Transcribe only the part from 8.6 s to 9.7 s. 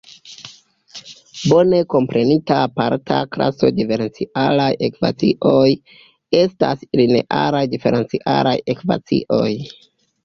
ekvacioj.